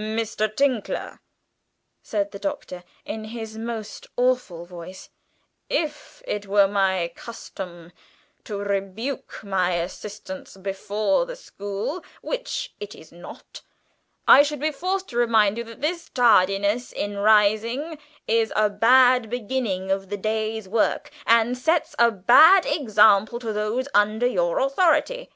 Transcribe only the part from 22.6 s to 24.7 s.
example to those under your